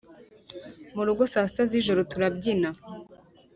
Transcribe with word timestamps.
mu 0.95 1.01
rugo 1.07 1.23
saa 1.31 1.47
sita 1.49 1.63
z'ijoro 1.69 2.01
turabyina 2.11 2.69